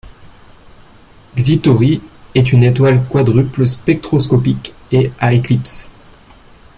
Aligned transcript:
Xi 1.37 1.59
Tauri 1.59 2.01
est 2.33 2.51
une 2.51 2.63
étoile 2.63 3.05
quadruple 3.07 3.67
spectroscopique 3.67 4.73
et 4.91 5.11
à 5.19 5.31
éclipses. 5.31 5.91